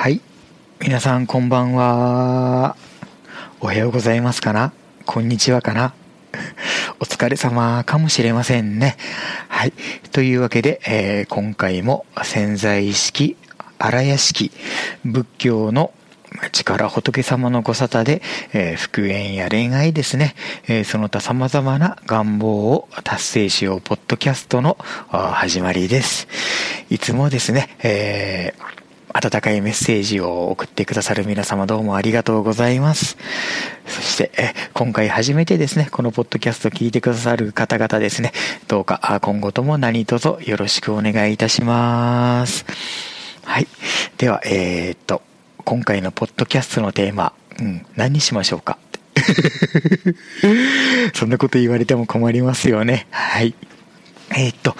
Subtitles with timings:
[0.00, 0.22] はい。
[0.80, 2.74] 皆さんこんばんは。
[3.60, 4.72] おはようございますかな
[5.04, 5.92] こんにちはかな
[7.00, 8.96] お疲れ様かもしれませんね。
[9.48, 9.74] はい。
[10.10, 13.36] というわけで、えー今回も潜在意識、
[13.78, 14.50] 荒屋敷、
[15.04, 15.92] 仏教の
[16.52, 18.22] 力仏様のご沙汰で、
[18.54, 20.34] えー復縁や恋愛ですね、
[20.66, 24.78] えーその他様々な願望を達成しようポッドキャストの
[25.10, 26.26] 始まりです。
[26.88, 28.79] いつもですね、えー
[29.12, 33.16] 温かいメッセージを送ってくださる皆様どうもありがとうございます。
[33.86, 38.32] そして、え今回初めてですね、このポッドキャスト聞いてくださる方々ですね、
[38.68, 42.64] どうか今後とも何卒よろしくお願いいたします。
[43.44, 43.66] はい。
[44.16, 45.22] では、えーっと、
[45.64, 48.78] 今回のポッドキャストのテーマ、うん、何にしましょうか
[51.14, 53.06] そんなこと言われても困りますよね。
[53.10, 53.54] はい。
[54.32, 54.76] えーっと、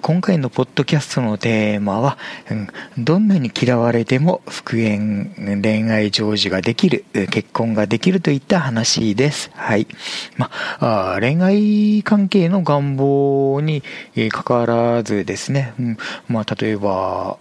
[0.00, 2.18] 今回のポッドキャストのテーマは、
[2.50, 9.50] うんどんなに嫌われても復縁、恋愛成就ができる、結婚ができるといった話です。
[9.54, 9.86] はい。
[10.36, 10.50] ま
[10.80, 13.84] あ、恋愛関係の願望に
[14.16, 15.96] えー関わらずですね、うん
[16.28, 17.38] まあ、例えば、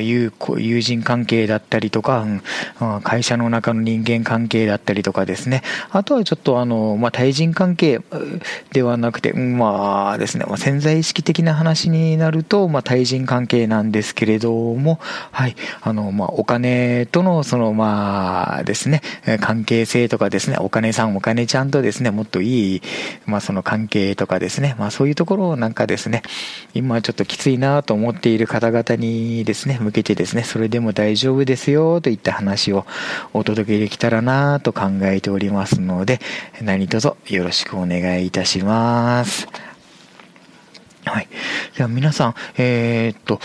[0.00, 2.42] 友友人関係だったりとか、うん
[3.02, 8.00] 会社の中の人間関係だったりとかですね、あとはちょっとあの、まあ、対人関係
[8.72, 14.98] ではなくて、まあですね、まあ、潜在意識的な話になると、まあ、対人関係なんですけれども、
[15.30, 19.02] はい、あの、まあ、お金との、その、まあですね、
[19.40, 22.82] 関係性とかですね、お金さん、お金ちゃんとですね、もっといい、
[23.26, 26.22] まあ、その関係とかですね、まあ、そういうところをなんかですね、
[26.74, 32.86] 今ちょっときついなと思っている方々にですね、向けてですね、それでも大丈夫ですよといった話を
[33.32, 36.20] お届けできたらなと考えておりますので、
[36.62, 39.48] 何卒よろしくお願いいたします。
[41.04, 41.28] はい。
[41.74, 43.38] じゃあ皆さん、えーっと、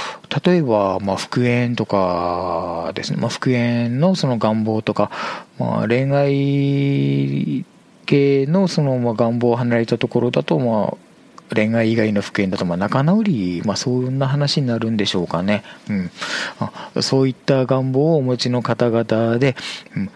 [0.44, 5.12] 例えば、まあ、復縁とかですね、まあ、復縁のその願望とか、
[5.58, 7.66] まあ、恋愛
[8.06, 11.09] 系のその、まあ、願望を離れたところだと、まあ、
[11.54, 15.64] 恋愛以外の復縁だと、まあ、仲直り、まあ、そんな話になるんでしょうかね。
[15.90, 16.12] うん。
[16.60, 19.56] あそういった願望をお持ちの方々で、
[19.96, 20.10] うん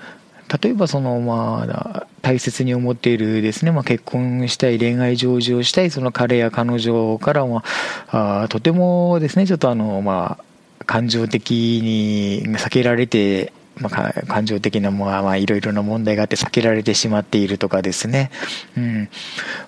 [0.62, 7.64] 例えばそのまあ大切に思っているですね、まあ、結婚したい恋愛成就をしたいその彼や彼女からは
[8.12, 10.44] あとてもですねちょっとあのまあ
[10.86, 18.29] 感情的に避けられて、まあ、感情的なまあまあいろいろな問題があって避けられてしまっているとかですね、
[18.78, 19.09] うん、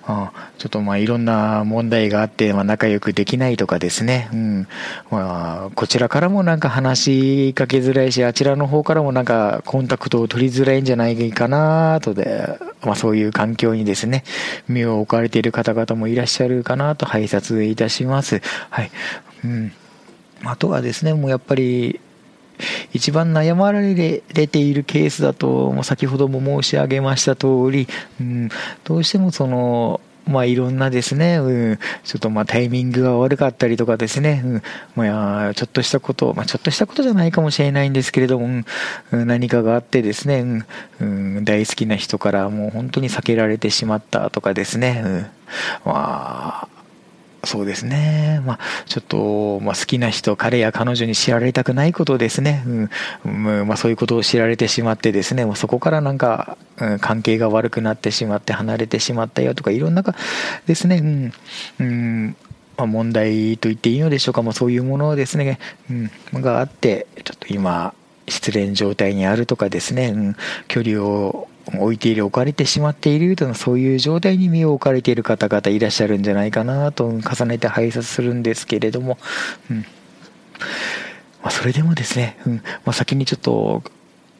[0.04, 4.68] あちょっとまあいろんな問題があって、まあ、仲良くできないとかですね、うん。
[5.10, 14.24] まあ、こちらからもなんか話しかけづらいしあちらの方からもなんかコンタクトを取りづらいんじゃないかなとで、まあ、そういう環境にですね
[14.68, 18.40] 身を置かれている方々もいらっしゃるかなと拝察いたします。
[18.70, 18.90] はい。
[19.44, 19.72] うん。
[20.44, 22.00] あとはですね、もうやっぱり、
[22.92, 27.86] 一番悩まれているケースだと、もう先ほども申し上げました通り、
[28.20, 28.48] うん、
[28.84, 34.62] どうしてもその、まあいろんなですね、うん、ちょっとまあタイミングが悪かったりとかですね、うん、
[34.96, 38.64] まあちょっとしたこと、まあちょっとしたことじゃないかもしれないんですけれども、んん
[39.12, 45.26] 何かがあってですね、うんうん大好きな人からもう本当に避けられてしまったとかですね、うん
[45.84, 46.75] まあ
[47.46, 48.42] そうですね。
[48.44, 52.64] まあ、ちょっと、まあ、好きな人、彼や彼女に知られたくないことですね。
[52.66, 52.90] うん。
[53.24, 53.28] う
[53.64, 60.14] んまあ、そういうことを知られてしまってですね、もうそこからなんか、うん、関係が悪くなってしまって、離れてしまったよとか、いろんなか
[60.66, 61.32] ですね、うん。
[61.80, 62.36] うん
[62.76, 65.58] まあ、問題と言っていいのでしょうか、まあ、そういうものですね、
[65.90, 67.94] うん、があって、ちょっと今、
[68.28, 70.36] 失恋状態にあるとかですね、うん、
[70.68, 79.18] 距離を置いている、置かれてしまっているというのはそういう状態に身を置かれている方々いらっしゃるんじゃないかなと重ねて拝察するんですけれども、
[79.70, 79.86] うん
[81.42, 82.54] まあ、それでもですね、うん。
[82.56, 83.82] まあ、先にちょっと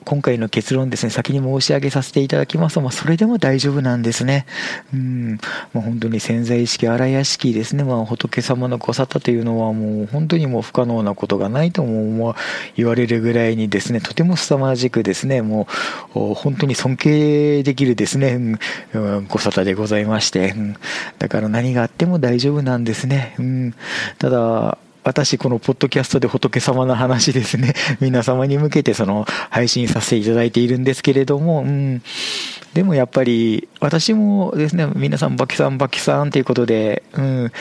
[0.06, 2.76] 今回の結論ですね、先に申し上げさせていただきます。
[2.76, 4.46] と、まあ、それでも大丈夫なんですね。
[4.94, 5.32] うん、
[5.72, 12.36] まあ、本当に潜在意識、荒屋敷ですね、まあ、仏様のご沙汰というのはもう本当にもう不可能なことがないとも
[12.76, 15.66] 言われるぐらいにですね、とても凄まじくですね、も
[16.14, 18.58] う本当に尊敬できるですね、うん。
[18.94, 20.76] うんご沙汰でございまして、うん。
[21.18, 23.34] だから何があっても大丈夫なんですね。
[23.40, 23.74] うん、
[24.18, 32.02] ただ、私、このポッドキャストで仏様の話ですね、 皆様に向けてその配信させていただいているんですけれども、うん、
[32.74, 37.52] でもやっぱり、私もですね、皆さん、バキさん、バキさんということで、うん、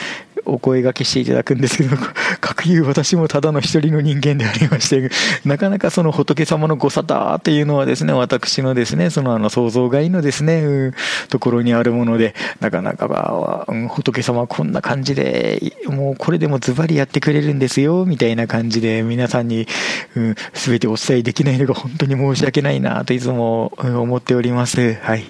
[0.45, 5.09] お声がけしていただくんですけど、かくいう私もただの一人の人間でありまして、
[5.43, 10.93] なかなかその仏様のご沙汰っていうのはですね、私のですね、そのあの想像外のですね、
[11.29, 19.67] ところにあるもので、なかなか、うん、仏様はこんな感じで、もうこれでもズバリやってくれるんですよ、みたいな感じで皆さんに、
[20.15, 24.93] うん、全てお伝えできないのが本当に申し訳ないなといつも思っております。
[24.95, 25.23] はい。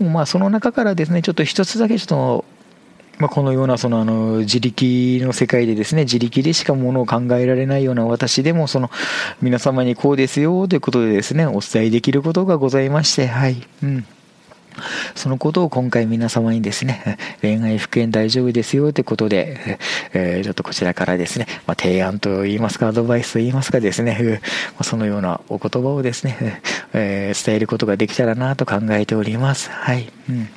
[0.00, 2.44] うん、まあその中からですね、ちょっと一つだけちょっと
[3.20, 8.90] まあ、このようなそのあの自力の世界でですね自力でしかものを考えられないような私でもその
[9.42, 14.06] 皆様にこうですよということでですねお伝えできることがございましてはいうん
[15.14, 19.78] そのことを今回皆様にですね、恋愛復縁大丈夫ですよということで、
[20.14, 24.40] えー、ちょっとこちらからですね、まあ、提案と言いますか、アドバイスと言いますかですね、
[24.82, 26.62] そのようなお言葉をですね、
[26.94, 29.70] えー、伝えることができたらなと考えております。
[29.70, 30.10] はい。
[30.28, 30.48] うん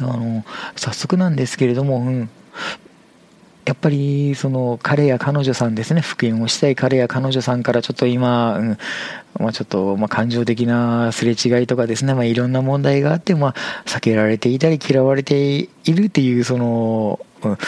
[0.00, 0.44] あの
[0.76, 2.30] 早速なんですけれども、うん、
[3.66, 8.78] やっぱりその彼や彼女さんですね、復縁をしたい彼や彼女さんからちょっと今、うん。
[9.40, 13.54] まあ、ちょっとまあ感情的なすれ違いとかですね、まあ、いろんな問題があって、まあ、
[13.84, 17.58] 避けられていたり嫌われているっていう、その、うん。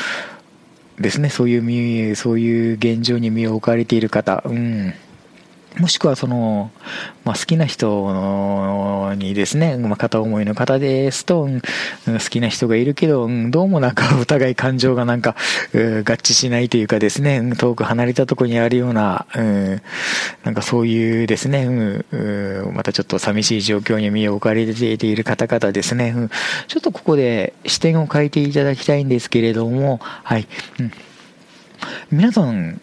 [1.00, 4.94] ですね、そういう、そういう現状に身を置かれている方、うん。
[5.78, 6.70] もしくはその、
[7.24, 15.36] まあ、好きな人にですね、まあ、片思いの方ですと、うん、好きな人がいるけど、うん、どうもなんか お互い感情がなんか、
[15.72, 19.82] 合致しないというかですね、遠く離れたところにあるような、うん、
[20.44, 26.30] なんかそういうですね、うん、またちょっと寂しい状況に身を置かれている方々ですね、うん、
[26.66, 30.48] ちょっとここで視点を変えていただきたいんですけれども、はい。
[30.80, 30.92] うん、
[32.10, 32.80] 皆さん、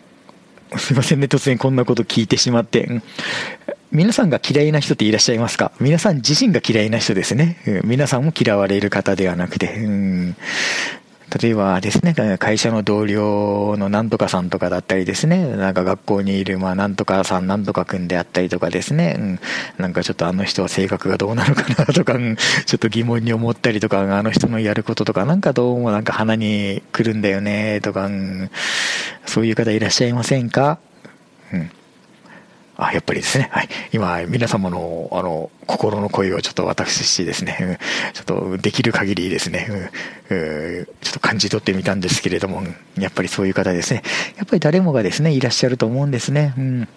[0.77, 3.01] すいませんね、突然こんなこと聞いてしまって。
[3.91, 5.71] 皆さんが嫌いな人っていらっしゃいますか？
[5.79, 7.57] 皆さん自身が嫌いな人ですね。
[7.83, 9.73] 皆さんも嫌われる方ではなくて。
[9.75, 10.35] うん
[11.41, 19.39] 例えばですね、会社の同僚のなんとかさんとかだったりですね、なんか学校にいる、まあ、なんとかさん、なんとかくんであったりとかですね、うん、
[19.77, 28.49] なんかちょっとあの人は性格がどうなのかなとか、うん、ちょっと疑問に思ったりとか、あの人のやることとか、なんかどうもなんか鼻に来るんだよね、とか、うん、
[29.25, 30.79] そういう方いらっしゃいませんか？
[31.51, 31.71] うん。
[32.77, 33.49] あ、やっぱりですね。
[33.51, 33.69] はい。
[33.93, 37.75] 今、皆様の、あの、心の声をちょっと私ですね、うん、
[38.13, 39.67] ちょっとできる限りですね、
[40.29, 42.63] うん、ちょっと感じ取ってみたんですけれども、
[42.97, 44.03] やっぱりそういう方ですね。
[44.37, 46.53] やっぱり誰もがですね、いらっしゃると思うんですね。
[46.57, 46.87] うん。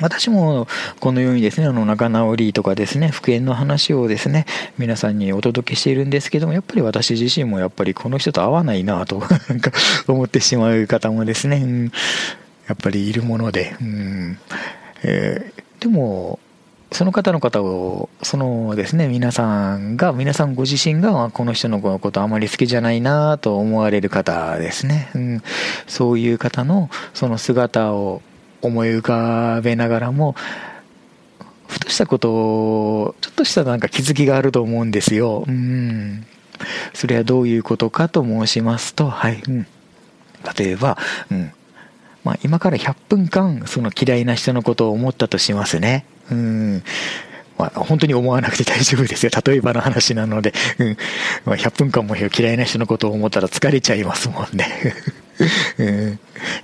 [0.00, 0.68] 私も
[1.00, 4.46] このようにですね、あの仲直りとかですね、復縁の話をですね、
[4.78, 9.72] 皆さんにお届けしているんですけども、やっぱり私自身もやっぱりこの人と合わないなとなんか
[10.06, 11.84] 思ってしまう方もですね、うん、
[12.68, 14.38] やっぱりいるもので、うん
[15.08, 16.40] えー、でも、
[16.90, 25.10] その方の方を、そのですね、皆さんが、皆さんご自身が、この人のことあまり好きじゃないなと思われる方ですね。
[25.14, 25.42] うん、
[25.86, 28.20] そういう方の、その姿を
[28.62, 30.34] 思い浮かべながらも、
[31.68, 35.44] ふとしたことを、ちょっとしたなんか気づきがあると思うんですよ。
[35.46, 36.26] うん。
[36.94, 39.42] それはどういうことかと申しますと、はい。
[39.46, 39.66] うん、
[40.58, 40.98] 例えば、
[41.30, 41.52] うん。
[42.26, 46.04] まあ、今から100分間、その嫌いな人のことを思ったとしますね。
[46.28, 46.82] うん。
[47.56, 49.30] まあ、本当に思わなくて大丈夫ですよ。
[49.46, 50.52] 例えばの話なので。
[50.80, 50.96] うん。
[51.44, 54.66] まあ、100分間も嫌いな人のことを思ったら疲れちゃいますもんね。
[55.76, 56.18] で、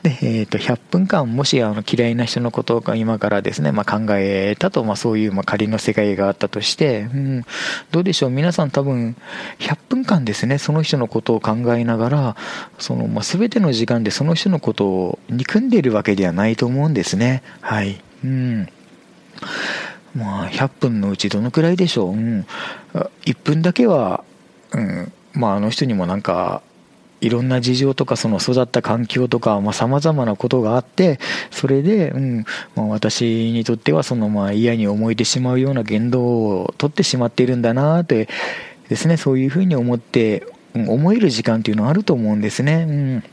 [0.04, 7.44] えっ、ー、と、100分間、もしあの嫌いな人のことが今からですね、まあ、考えたと、まあ、そういう、まあ、仮の世界があったとして、うん、
[7.90, 9.16] どうでしょう、皆さん多分、
[9.58, 12.36] 100分間ですね、その人のことを考えながら、
[12.78, 17.42] その、まあ、全ての時間でその人のことを憎んでいるわけではないと思うんですね。
[17.60, 18.00] はい。
[18.24, 18.68] うん。
[20.14, 22.12] まあ、100分のうちどのくらいでしょう？
[22.12, 22.46] うん。
[23.24, 24.24] 1分だけは、
[24.72, 26.62] うん、まあ、あの人にもなんか、
[27.22, 38.28] いろんな事情とかその育った環境とかさまざ、まなことがあってそれで、うんまあ、私にとってはそのまあ嫌に思えてしまうような言動を取ってしまっているんだなって
[38.88, 42.86] ですねそういうふうに思って、思える時間っていうのはあると思うんですね。
[42.88, 43.24] うん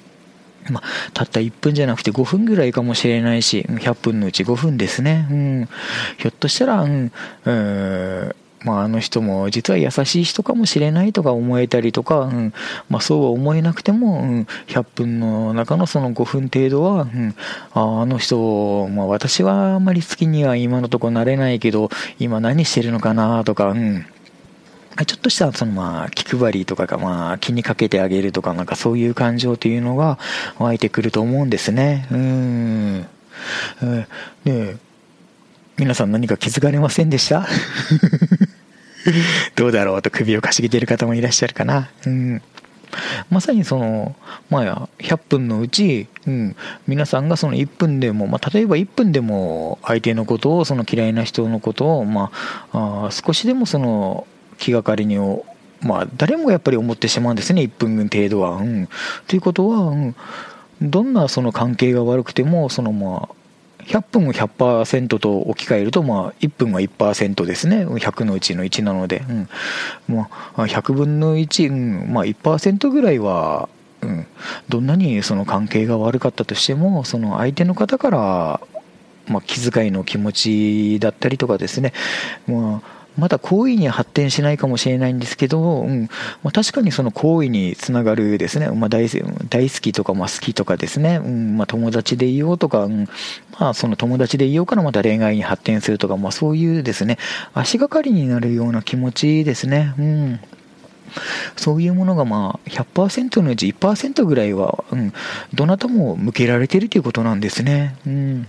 [0.72, 5.27] まあ、たった1分じゃなくて5分ぐらいかもしれないし、100分のうち5分ですね。
[5.31, 5.69] うん、
[6.17, 7.12] ひょっとしたら、うん、
[7.46, 12.54] うんまあ、あの人も実は優しい人かもしれないとか思えたりとか、うん。
[12.89, 17.36] まあ、そうは思えなくても、うん、100分の中のその5分程度は、うん、
[17.74, 21.89] ああの人、まあ、私はあんまり好きには今のところなれないけど
[22.20, 24.06] 今何してるのかなとか、うん、
[25.06, 30.20] ちょっとしたそのまあ気配りとかがまあ気にかけてあげるとかなんかそういう感情というのが
[30.58, 32.08] 湧いてくると思うんですね。
[32.12, 33.08] うん。
[34.44, 34.78] で
[35.78, 37.48] 皆さん何か気づかれませんでした？
[39.56, 41.89] どうだろうと首をかしげている方もいらっしゃるかな。
[42.06, 42.42] うん。
[43.30, 44.16] まさにその、
[44.50, 46.56] まあ、100分のうち、うん、
[46.88, 52.32] 皆さんがその1分でも、まあ、例えば1分でも相手のことを、その嫌いな人のことを、ま
[52.72, 54.25] あ、あ少しでもその
[54.58, 55.20] 気がかりに
[55.82, 58.58] まあ、誰もやっぱり思ってしまうんですね、1分程度は。
[58.58, 58.89] うん、
[59.28, 60.16] ということは、うん、
[60.82, 63.36] どんなその関係が悪くても、そのまあ、
[63.89, 67.86] 100分を100%と置き換えると、まあ、1分は1%ですね。
[67.86, 69.24] 100のうちの1なので。
[69.27, 69.50] うん。
[70.08, 71.75] まあ、100分の1、う
[72.10, 73.67] ん、まあ1%ぐらいは、
[74.01, 74.27] うん、
[74.69, 78.62] どんなにその関係が悪かったとしても、その相手の方から、
[79.27, 81.93] まあ、気遣いの気持ちだったりとかですね、
[82.48, 86.10] まあ、まだ行為に発展しないかもしれないんですけど、うん。
[86.44, 89.08] まあ、確かにその行為につながるですね、まあ大、
[89.50, 91.58] 大好きとか、まあ、好きとかですね、うん。
[91.58, 93.08] まあ、友達でいようとか、うん。
[93.60, 97.18] まあ、その友達でいようからまた恋愛に発展するとか、まあ、そういうですね、
[97.54, 99.94] 足がかりになるような気持ちですね。
[99.98, 100.39] うん。
[101.56, 105.13] そういうものがまあ100%のうち1%ぐらいは、うん、
[105.54, 107.96] どなたも向けられてるということなんですね。
[108.06, 108.48] うん、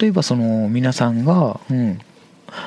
[0.00, 1.98] 例えばその皆さんが、うん、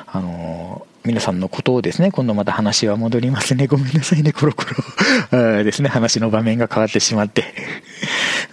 [0.06, 3.66] あの皆さんのことをですね、今度また話は戻りますね。
[3.66, 4.64] ごめんなさいね、コロコ
[5.30, 5.62] ロ。
[5.62, 7.44] ですね、話の場面が変わってしまって。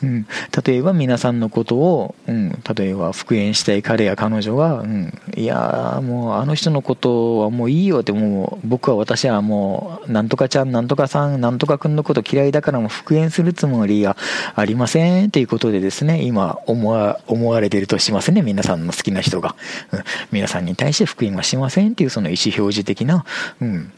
[0.03, 0.27] うん、
[0.65, 14.17] 例えば皆さんのことを、うん、例えば復縁したい彼や彼女が、うん、いやもうあの人のことはもういいよってもう僕は私はもうなんとかちゃんなんとかさんなんとかくんのこと嫌いだからもう復縁するつもりは
[14.55, 19.55] ありませんということでですね今思わ思われてるとしますね皆さんの好きな人が、
[19.91, 23.25] うん、皆さんに対して復縁はしませんっていうその意思表示的な、
[23.61, 23.91] うん。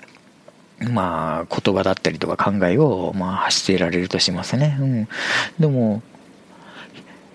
[0.79, 4.77] まあ、言葉だったりとか考えを、まあ、発していられるとしますね。
[4.79, 5.07] うん。
[5.59, 6.01] でも、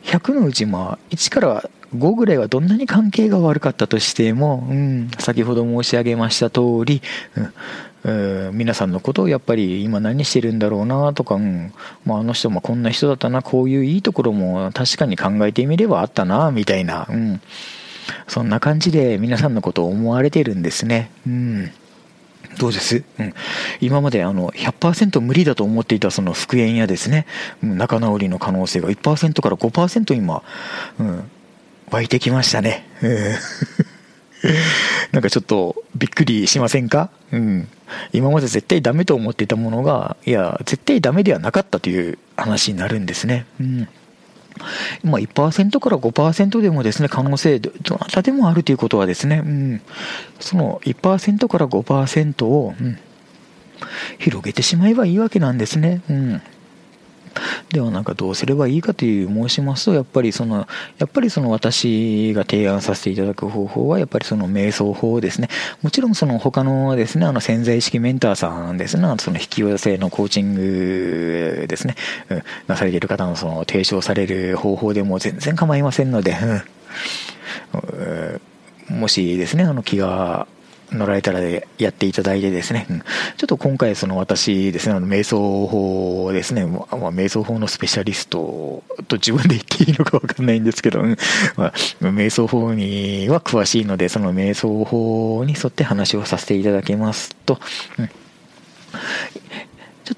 [0.05, 7.03] 100のうち、まあ、1から5ぐらいはどんなに関係が悪かったとしても、うん、先ほど申し上げました通り、
[8.05, 11.73] うん、皆さんのことをやっぱり今何してるんだろうなとか、うん
[12.05, 17.41] まあ、あの人もこんな人だったな、こういういいところも確かに考えてみればあったな、みたいな、うん、
[18.27, 21.11] そんな感じで皆さんのことを思われてるんですね。
[21.27, 21.73] うん
[22.59, 23.35] どうです、うん、
[23.81, 27.27] 今まであの100%無理だと思っていたその復縁やですね、
[27.63, 30.43] 仲直りの可能性が1%から5%今、
[30.99, 31.31] うん、
[31.91, 32.87] 湧いてきましたね。
[35.13, 37.11] なんかちょっとびっくりしませんか？
[37.33, 37.69] うん。
[38.13, 43.47] 今まで絶対ダメと思っていたものが、いや、絶対ダメではなかったという話になるんですね。
[43.61, 43.89] うん。
[45.03, 49.83] まあ、1%から5%でもですね、可能性、どなたでもあるということはですね、うん、
[50.41, 52.99] その1%から5%を、うん、
[54.19, 56.03] 広げてしまえばいいわけなんですね。
[56.11, 56.43] うん。
[57.71, 60.67] ではなんかどうすればいいかという申しますとやっぱりその
[60.99, 65.49] やっぱりその私が提案させていただく方法はやっぱりその瞑想法ですね。
[65.83, 71.95] もちろんその他のですねあの潜在意識メンターさんですねその引き寄せのコーチングですね、
[72.31, 76.37] うん、なされている方のその提唱される方法でも全然構いませんので、
[78.89, 80.47] うん、もしですねあの気が
[80.93, 83.05] 乗られたらでやっていただいてですね、うん、ちょ
[83.45, 91.17] っと今回その私ですね、あの瞑想法ですね、まあ、瞑想法のスペシャリストと自分で言っていいのかわかんないんですけど、うん。
[91.57, 97.59] まあ、瞑想法には詳しいので、その瞑想法に沿って話をさせていただきますと、
[97.99, 98.11] うん。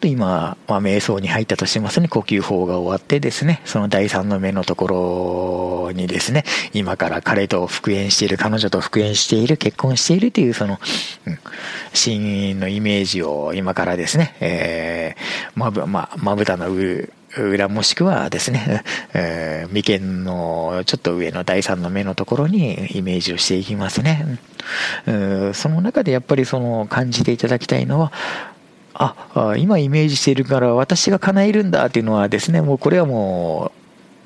[0.00, 2.08] っと今、まあ、瞑想に入ったとしますね。
[2.08, 10.80] 呼吸法が終わってですね、その第三の目のところにですね、今から彼と復縁している、彼女と復縁している、結婚しているというその、
[11.26, 11.38] うん、
[11.92, 16.68] シーンのイメージを今からですね、えー、まぶ、ま、まぶたの
[17.36, 24.38] 裏もしくはですね、えー、眉間のちょっと上の第三の目のところにイメージをしていきますね。
[25.54, 28.12] その中でやっぱりその感じていただきたいのは、
[29.00, 33.80] あ今イメージしているから私が叶えるんだっていうのはですね、もうこれはもう、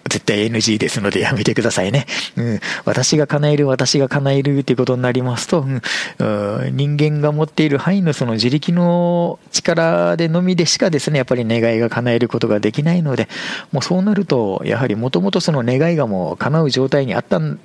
[0.08, 2.06] 絶対 NG ですのでやめてくださいね。
[2.36, 5.80] うん、私が叶える、私が叶えるっていうことになりますと、うん、
[6.76, 13.28] 人間が持っている範囲のその自力の力でのみでしかですね、やっぱり願いが叶えることができないので、
[13.72, 17.58] もうそうなると、やはりもともとその願いがもう叶う状態にあったん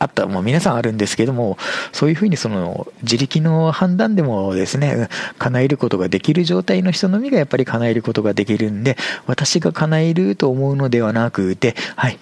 [0.00, 1.58] あった、まあ、皆さんあるんですけども、
[1.92, 12.18] そういうふうにその自力の判断でもですね、叶えることができる状態の人のみがやっぱり叶えることができるんで、私が叶えると思うのではなくて、はい、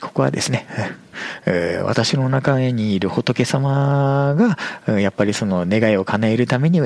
[0.00, 0.66] ここはですね、
[1.46, 4.34] え、私の中にいる仏様
[4.86, 6.80] が、やっぱりその願いを叶えるために、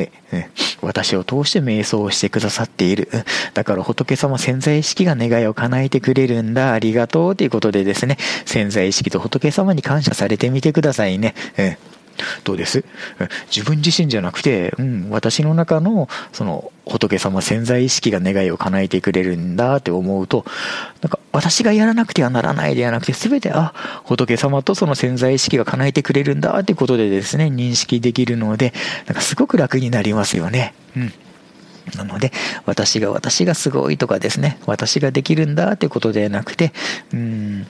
[0.81, 3.09] 私を通して瞑想をしてくださっている。
[3.53, 6.73] だから仏様潜在意識が願いを叶えてくれるんだ。
[6.73, 11.35] ありがとうということでですね、潜在意識と仏様に感謝されてみてくださいね。
[11.59, 11.94] うん
[12.45, 12.85] どうです？
[13.55, 20.45] 自分自身じゃなくて、うん、私の中の、その、仏様潜在意識が願いを叶えてくれるんだって思うと、
[21.01, 23.73] なんか、私がやらなくてはならないではなくて、すべて、あ、
[24.05, 28.75] 仏様とその潜在意識が叶えてくれるんだってことでですね、認識できるので、
[29.07, 30.75] なんかすごく楽になりますよね。
[30.97, 31.13] うん。
[31.97, 32.33] なので、
[32.65, 36.73] 私が私がすごいとかですね、私ができるんだってことではなくて、
[37.13, 37.67] うん、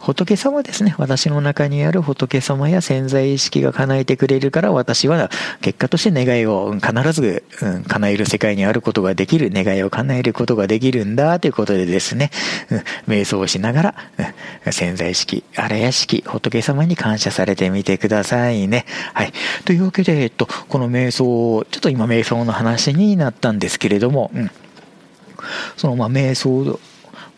[0.00, 0.94] 仏様ですね。
[0.98, 7.44] 私の中にある仏様や潜在意識が叶えてくれるから、私は結果として願いを必ず、
[7.86, 12.30] 叶える世界にあることができる、願いを叶えることができるんだということでですね、
[13.06, 13.94] 瞑想をしなが
[14.64, 18.86] ら、潜在意識、荒屋敷、仏様に感謝されてみてくださいね。
[19.14, 19.32] はい。
[19.64, 24.50] というわけで、えっと、この瞑想、ちょっと今瞑想の話になったんですけれども、うん
[25.76, 26.78] そのまあ瞑想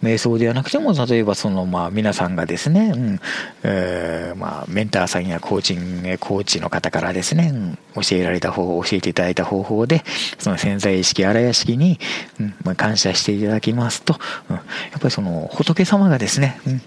[0.02, 3.21] 瞑想ではなくても、例えばそのまあ皆さんがですね、うん
[3.62, 7.52] えー、まあメンターさんやコーチング、コーチの方からですね、
[7.95, 10.02] うん、教えられた方法、教えていただいた方法で、
[10.38, 11.99] その潜在意識、荒屋敷に、
[12.38, 14.62] うんまあ、感謝していただきますと、うん、や
[14.97, 16.83] っぱりその仏様がですね、うん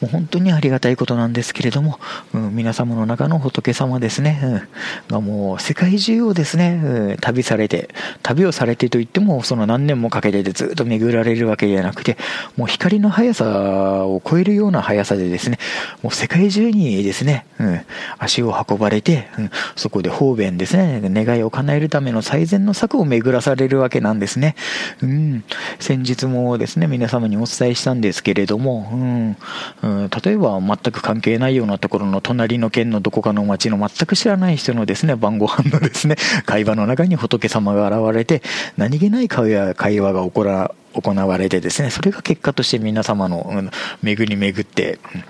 [0.00, 1.98] もう本当にありがたいことなんですけれども、
[2.34, 4.62] うん、皆様の中の仏様ですね、うん、
[5.08, 7.88] がもう世界中をですね、うん、旅されて、
[8.22, 12.16] 旅をされてといっても、その何年もかけてでずっと巡られるわけではなくて、
[12.56, 15.58] もう光の速さを超えるような速さでですね、
[16.02, 17.80] もう世界中にですね、うん、
[18.18, 24.54] 足を運ばれて、うん、そこで方便ですね、願いを叶えるための最善の策を巡らされるわけなんですね。
[25.02, 25.44] うん、
[25.78, 29.36] 先日もですね、皆様にお伝えしたんですけれども、うん
[29.82, 38.42] うん、例えば全く関係ないようなところの隣の県のどこかの町の全く知らない人のですね、晩ご飯のですね、 会話の中に仏様が現れて、
[38.76, 39.74] 何気ない会話
[40.12, 43.70] が起こら行われてですね、それが結果として皆様の、うん、
[44.02, 45.24] 巡り巡って、うん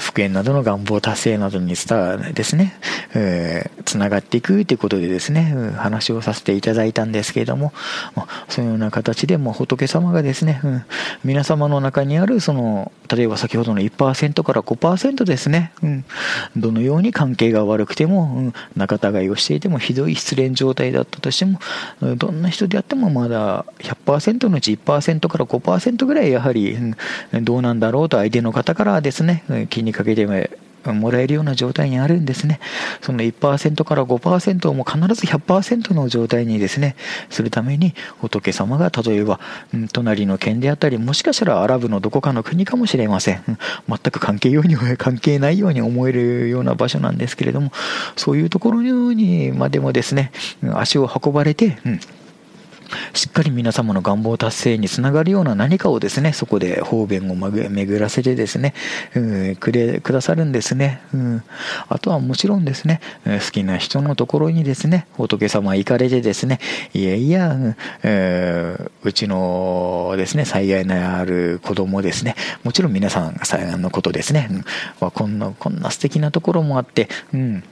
[0.00, 2.78] 復縁などの願望達成などに伝ですね、
[3.14, 7.72] えー、つながっていくということでですね、話をさせていただいたんですけれども、
[8.48, 10.60] そういうような形でも仏様がですね、
[11.24, 15.72] 皆様の中にあるその、例えば先ほどの1%から5%ですね、
[16.56, 21.60] どのように関係が悪くても、うん、仲違いをしていても、ひどい失恋状態だったとしても、
[22.16, 26.76] どんな人であってもまだ100%のうち1%から5%ぐらいやはり、
[27.32, 30.26] どうなんだろうと相手の方からですね、ね、気にかけて
[30.92, 32.60] もらえるような状態にあるんですね。
[33.00, 36.96] その1%から5%をも必ず100%の状態にですね、
[37.30, 39.40] するために仏様が例えば、
[39.92, 43.42] 隣の県であったり、もしかしたらアラブのどこかの国かもしれません。
[43.48, 47.72] うん、全く関係ように、 関係ないように思えるような場所なんですけれども、
[48.16, 50.32] そういうところにまでもですね、
[50.74, 52.00] 足を運ばれて、うん
[53.12, 58.74] しっかり皆様の願望達成につながるような何かをですね、そこで方便を巡らせてですね、
[59.14, 59.20] う
[59.52, 61.00] ん、くれ、くださるんですね。
[61.12, 61.42] うん。
[61.88, 66.60] あとはもちろんですね、好きな人のところにですね、仏様行かれてですね、
[66.92, 74.48] いやいや、うん、うちのですね、災害のある子供ですね、もちろん皆さん災害のことですね、
[75.00, 77.64] うん、こんな、こんな素敵なところもあって、うん、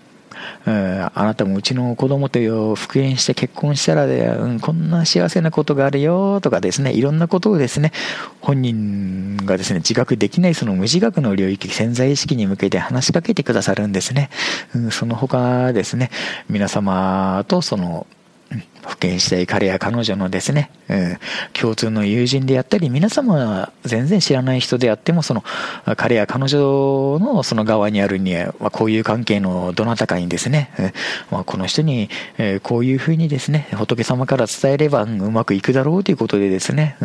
[0.65, 7.93] あなたもうちの子供と復縁して結婚したらで、うん、こんな幸せなことがあるよとかですね、いろんなことをですね、
[8.41, 14.31] 本人がですね、自覚できないその無自覚の領域、潜在意識に向けて話しかけてくださるんですね。
[14.75, 16.11] うん、その他ですね、
[16.49, 18.07] 皆様とその、
[18.83, 21.19] 復権したい彼や彼女のですね、うん、
[21.53, 25.45] 共通の友人であったり、皆様は全然知らない人であっても、その
[25.97, 30.93] 彼や彼女のその側にあるには、こういう関係のどなたかにですね、うん
[31.31, 36.97] まあ、この人に、えこういうふうにですね、仏様から伝えれば、うまくいくだろうということでですね、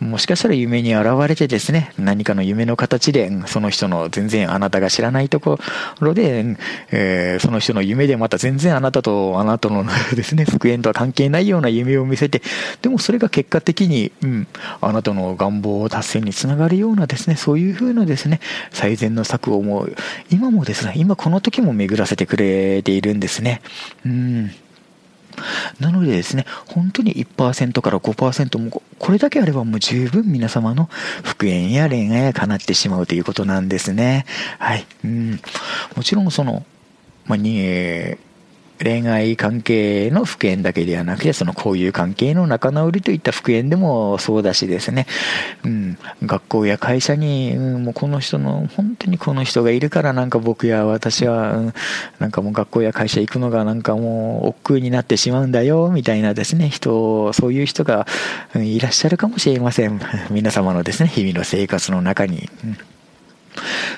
[0.00, 5.58] うん、もしかしたら夢に現れてですね、何かの夢の形で、その人の全然あなたが知らないとこ
[6.00, 6.56] ろで、
[6.90, 12.40] えー、その人の夢でまた全然あなたとあなたのですね、復縁とは関係関係ないような夢を見せて、
[12.82, 14.46] でもそれが結果的に、うん、
[14.80, 19.96] あなたの願望達成につながるようなですね、そういうふうなですね、最善の策をもう、
[20.30, 23.60] 今もですね、今この時も巡らせてくれているんですね。
[24.06, 24.50] うん。
[25.78, 30.88] なのでですね、本当に1%から5%も、これだけあればもう十分皆様の
[31.24, 34.26] 復縁や恋愛が叶ってしまうということなんですね。
[34.58, 34.86] はい。
[35.04, 35.40] うん。
[35.96, 36.64] もちろんその、
[37.26, 38.16] まあ、に、
[38.82, 45.06] 恋愛関係の復縁だけではなくて、その交友関係の仲直りといった復縁でもそうだしですね、
[45.64, 51.74] うん、学校や会社に、うん、もうこの人の、本当にこの人がいるからなんか僕や私は、うん、
[52.18, 58.06] なんかもう学校や会社行くのがなんかもう億劫になってしまうんだよ、みたいなですね、人、そういう人が、
[58.54, 60.00] うん、いらっしゃるかもしれません。
[60.30, 62.48] 皆様のですね、日々の生活の中に。
[62.64, 62.78] うん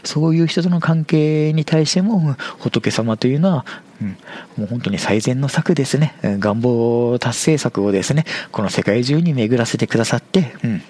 [0.05, 3.67] そういう人との関係に対しても、仏様というのは、
[4.01, 4.09] うん、
[4.57, 6.15] もう本当に最善の策ですね。
[6.23, 10.83] 願望達成策をですね、この世界中に巡らせてくださって、うん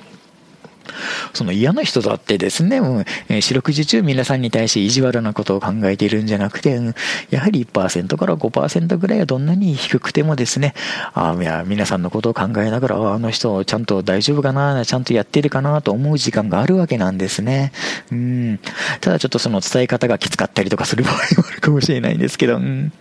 [1.35, 6.95] その嫌な人だってですね、うん、四六時中皆さんに対して意地悪なことを考えているんじゃなくて、うん、
[7.31, 10.75] やはり1%から5%ぐらいはどんなに低くてもですね、
[11.15, 17.73] あいや皆さんのことを考えながら、あの人ちゃんと大丈夫かな、ちゃんとやってるかなと思う時間があるわけなんですね。
[18.11, 18.61] うん。
[19.01, 21.19] ただちょっとその伝え方がきつかったりとかする場合も
[21.49, 22.93] あるかもしれないんですけど、うん。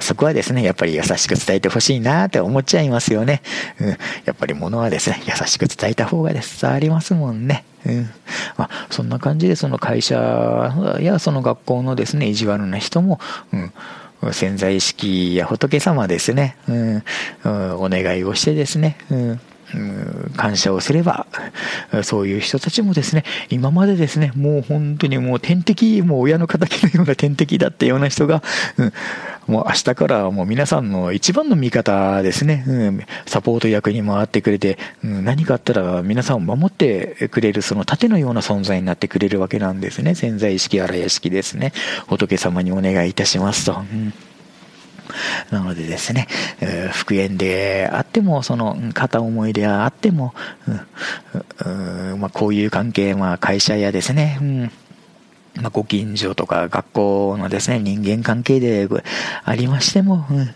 [0.00, 3.42] そこはですね、やっぱり優しく伝えてほしいなって思っちゃいますよね。
[3.80, 3.88] うん。
[3.88, 3.96] や
[4.32, 7.64] っぱり物はですね、優しく伝えた方がです伝わりますもんね。
[7.84, 8.10] うん。
[8.56, 13.20] まあ、そんな感じでその会社やその学校のですね、意地悪な人も、
[13.52, 13.72] うん。
[14.32, 17.04] 潜在意識や仏様ですね、うん、
[17.44, 19.40] うん、お願いをしてですね、うん
[20.36, 21.26] 感謝をすれば、
[22.02, 28.42] そういう人たちもですね、今までですね、もう本当にもう天敵、もう親の敵のような天敵だったような人が、
[28.78, 28.92] うん、
[29.46, 40.14] もう明日からもう皆さんの一番の味方ですね、うん、サポート役に回ってくれて、うん、何かあったら皆さんを守ってくれる、その盾のような存在になってくれるわけなんですね。
[40.14, 41.72] 潜在意識、荒屋敷ですね。
[42.06, 43.72] 仏様にお願いいたしますと。
[43.72, 44.12] うん
[45.50, 46.28] なのでですね、
[46.60, 50.34] えー、復縁であっても、その片思いであっても、
[50.68, 54.72] うんうんまあ、こういう関係、まあ、会社やですね、うん
[55.60, 58.88] まあ、ご近所とか学校のですね、人間関係で
[59.44, 60.54] ありましても、うん、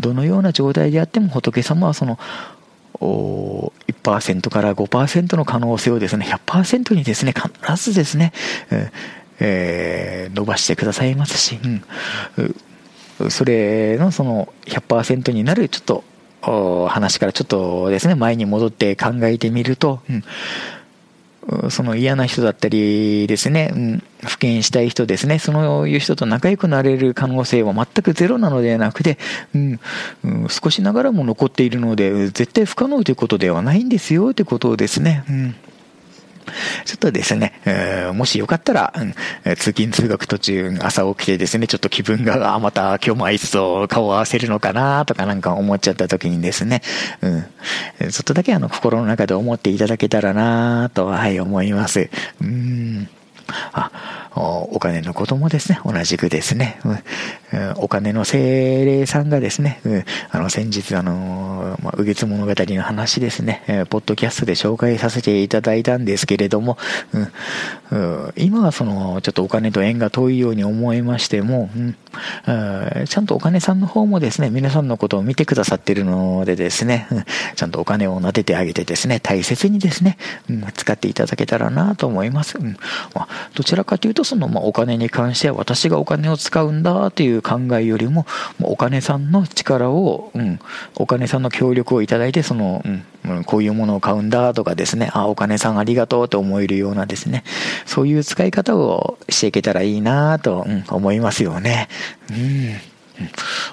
[0.00, 2.18] どのような状態であっても仏様はその、
[3.00, 8.32] 1%から5%の可能性をですね、100%にですね、必ずですね、
[9.40, 11.82] えー、伸ばしてくださいますし、うん
[13.30, 16.04] それのその100%になるちょっと
[16.88, 20.12] 話からちょっとですね前に戻って考えてみると、う
[21.66, 29.18] ん、その嫌な人だったりですね、うん、復権したい人ですね、そういう人と仲良くなれる可能性は全くゼロなのではなくて、
[29.54, 29.80] うん、
[30.24, 35.54] うん、少しながらも残っているので、絶対不可能ということではないんですよということですね、うん。
[36.84, 39.12] ちょっとですね、えー、もしよかったら、うん、
[39.56, 46.82] 通勤通学途中、朝起きてですね、ちょっと気分が、あ、また今日もあいつと顔を合わせるのかなとかなんか思っちゃった時にですね、
[47.22, 52.10] うん、ちょっとだけあの心の中で思っていただけたらなと、はい、思います。
[52.40, 53.08] うん。
[53.72, 57.74] あお金のこともですね、同じくですね、うん。
[57.76, 66.76] お金の精霊さんがですね、うんあの、先日、あの、まあ、右月物語の話ですね、ポッドキャストで紹介させていただいたんですけれども、
[67.12, 67.32] うん
[68.36, 71.96] 今はその、ちょっとお金と縁が遠いように思いましても、うん
[73.06, 77.06] ちゃんとお金さんの方もですね、皆さんのことを見てくださってるのでですね、
[77.54, 80.16] ちゃんとお金を撫でてあげてですね、大切にですね、
[80.74, 82.58] 使っていただけたらなと思います。
[83.54, 88.26] どちらかというと、その、ま、お金に関しては私がお金を使うんだという考えよりも、
[88.62, 90.60] お金さんの力を、うん、
[90.96, 92.82] お金さんの協力をいただいて、その、
[93.24, 97.44] うん、こういうものを買うんだとかですね、あ、お金さんありがとうと思えるようなですね、
[97.86, 101.88] そういう使い方をしていけたらいいなと、うん、思いますよね。
[102.30, 102.93] うん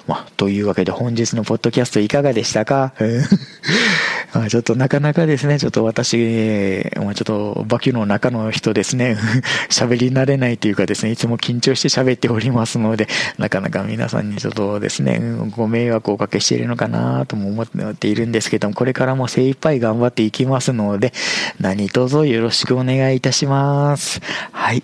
[0.06, 2.92] まあ、というわけで本日のポッドキャストいかがでしたか？
[4.34, 9.16] まあちょっとなかなかですね、ちょっと私、まあ、ちょっとバキュの中の人ですね、
[9.68, 21.12] 喋り慣れないというかですね、いつも緊張して喋っておりますので、なかなか皆さんにちょっとですね、ご迷惑をおかけしているのかなとも思っているんですけども、これからも精一杯頑張っていきますので、
[21.60, 24.20] 何卒よろしくお願いいたします。
[24.52, 24.82] はい。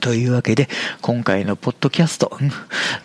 [0.00, 0.68] というわけで、
[1.02, 2.36] 今回のポッドキャスト、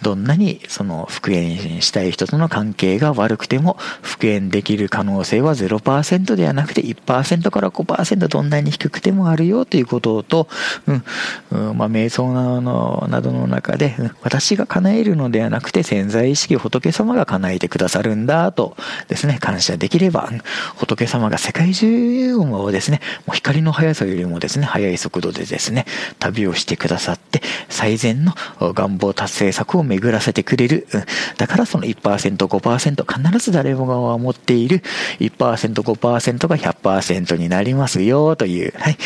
[0.02, 10.48] どんなにその復縁したい人との関係が悪くても、復縁できる可能性は0%ではなくて1%から5%どんなに低くてもあるよということと、
[10.88, 11.04] うん、
[11.52, 18.76] うん、まあ、瞑想なのなどの中で、私が叶えるのではなくて潜在意識仏様が叶えてくださるんだと
[19.08, 20.30] ですね、感謝できれば、
[20.76, 25.86] 仏様が世界中をですね、もう光の速さよりもですね、速い速度でですね、
[26.20, 28.34] 旅をしてくくださって、最善の
[28.74, 30.88] 願望達成策を巡らせてくれる。
[31.38, 34.84] だからその1%、5%、必ず誰もが持っている
[35.20, 38.98] 1%、5%が100%になりますよ、という、はい、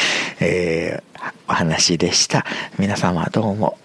[0.41, 1.08] えー、
[1.47, 2.45] お話でした。
[2.77, 3.77] 皆様どうも、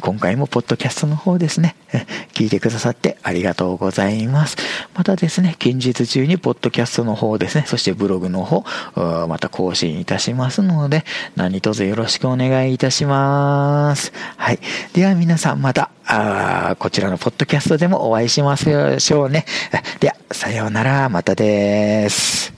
[0.00, 1.74] 今回もポッドキャストの方ですね、
[2.32, 4.56] 聞いてくださってありがとうございます。
[4.94, 8.64] またですね、近日中にポッドキャストの方ですね、そしてブログの方、
[9.28, 11.04] また更新いたしますので、
[11.36, 14.12] 何卒よろしくお願いいたします。
[14.36, 14.58] はい。
[14.92, 15.90] では皆さんまた、
[16.78, 19.44] こちらのポッドキャストでもお会いしましょうね。
[20.00, 22.57] では、さようなら、またです。